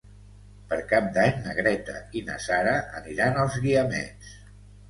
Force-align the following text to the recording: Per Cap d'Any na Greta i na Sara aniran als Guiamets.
Per 0.71 0.79
Cap 0.91 1.09
d'Any 1.17 1.35
na 1.43 1.53
Greta 1.59 1.99
i 2.21 2.25
na 2.31 2.39
Sara 2.47 2.75
aniran 3.03 3.41
als 3.43 3.59
Guiamets. 3.67 4.35